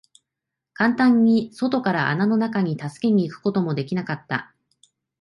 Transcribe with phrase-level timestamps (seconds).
[0.73, 4.51] 簡単に外から穴の中に助けに行くことも出来なかった。